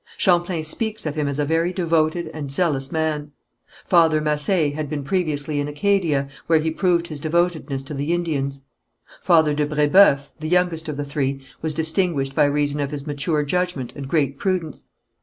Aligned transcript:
Champlain 0.17 0.63
speaks 0.63 1.05
of 1.05 1.13
him 1.13 1.27
as 1.27 1.37
a 1.37 1.45
very 1.45 1.71
devoted 1.71 2.27
and 2.33 2.51
zealous 2.51 2.91
man. 2.91 3.33
Father 3.85 4.19
Massé 4.19 4.73
had 4.73 4.89
been 4.89 5.03
previously 5.03 5.59
in 5.59 5.67
Acadia, 5.67 6.27
where 6.47 6.57
he 6.57 6.71
proved 6.71 7.05
his 7.05 7.19
devotedness 7.19 7.83
to 7.83 7.93
the 7.93 8.11
Indians. 8.11 8.61
Father 9.21 9.53
de 9.53 9.67
Brébeuf, 9.67 10.29
the 10.39 10.49
youngest 10.49 10.89
of 10.89 10.97
the 10.97 11.05
three, 11.05 11.43
was 11.61 11.75
distinguished 11.75 12.33
by 12.33 12.45
reason 12.45 12.79
of 12.79 12.89
his 12.89 13.05
mature 13.05 13.43
judgment 13.43 13.93
and 13.95 14.07
great 14.09 14.39
prudence. 14.39 14.85